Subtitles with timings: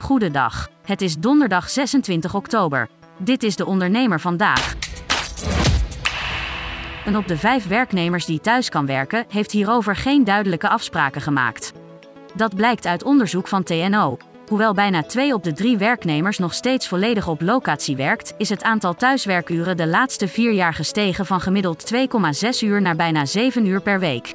[0.00, 0.68] Goedendag.
[0.84, 2.88] Het is donderdag 26 oktober.
[3.18, 4.74] Dit is de ondernemer vandaag.
[7.04, 11.72] Een op de vijf werknemers die thuis kan werken, heeft hierover geen duidelijke afspraken gemaakt.
[12.34, 14.16] Dat blijkt uit onderzoek van TNO.
[14.48, 18.62] Hoewel bijna twee op de drie werknemers nog steeds volledig op locatie werkt, is het
[18.62, 21.98] aantal thuiswerkuren de laatste vier jaar gestegen van gemiddeld 2,6
[22.62, 24.34] uur naar bijna 7 uur per week.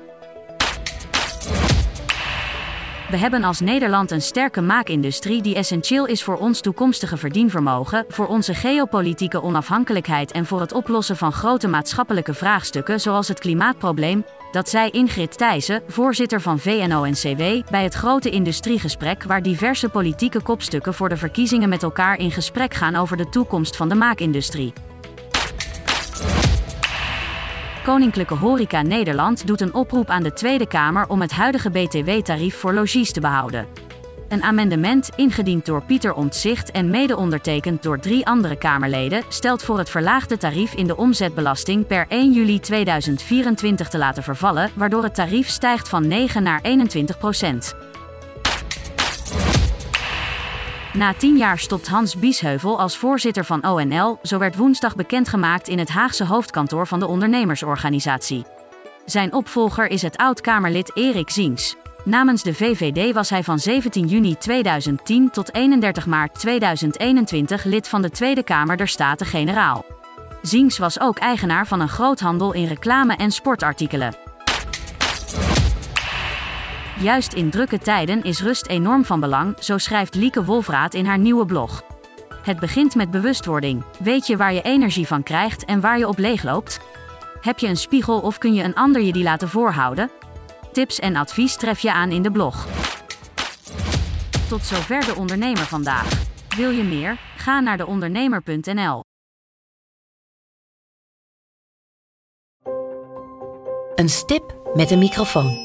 [3.09, 8.27] We hebben als Nederland een sterke maakindustrie die essentieel is voor ons toekomstige verdienvermogen, voor
[8.27, 14.25] onze geopolitieke onafhankelijkheid en voor het oplossen van grote maatschappelijke vraagstukken zoals het klimaatprobleem.
[14.51, 20.93] Dat zei Ingrid Thijssen, voorzitter van VNO-NCW, bij het grote industriegesprek waar diverse politieke kopstukken
[20.93, 24.73] voor de verkiezingen met elkaar in gesprek gaan over de toekomst van de maakindustrie.
[27.85, 32.73] Koninklijke Horeca Nederland doet een oproep aan de Tweede Kamer om het huidige BTW-tarief voor
[32.73, 33.67] logies te behouden.
[34.29, 39.77] Een amendement, ingediend door Pieter Ontzicht en mede ondertekend door drie andere Kamerleden, stelt voor
[39.77, 45.15] het verlaagde tarief in de omzetbelasting per 1 juli 2024 te laten vervallen, waardoor het
[45.15, 47.75] tarief stijgt van 9 naar 21 procent.
[50.95, 55.79] Na tien jaar stopt Hans Biesheuvel als voorzitter van ONL, zo werd woensdag bekendgemaakt in
[55.79, 58.45] het Haagse hoofdkantoor van de ondernemersorganisatie.
[59.05, 61.75] Zijn opvolger is het oud-Kamerlid Erik Ziens.
[62.03, 68.01] Namens de VVD was hij van 17 juni 2010 tot 31 maart 2021 lid van
[68.01, 69.85] de Tweede Kamer der Staten-Generaal.
[70.41, 74.34] Ziens was ook eigenaar van een groothandel in reclame- en sportartikelen.
[76.99, 81.17] Juist in drukke tijden is rust enorm van belang, zo schrijft Lieke Wolfraat in haar
[81.17, 81.83] nieuwe blog.
[82.41, 83.83] Het begint met bewustwording.
[83.99, 86.79] Weet je waar je energie van krijgt en waar je op leegloopt?
[87.41, 90.11] Heb je een spiegel of kun je een ander je die laten voorhouden?
[90.71, 92.67] Tips en advies tref je aan in de blog.
[94.47, 96.09] Tot zover de ondernemer vandaag.
[96.55, 97.17] Wil je meer?
[97.37, 99.03] Ga naar deondernemer.nl.
[103.95, 105.64] Een stip met een microfoon.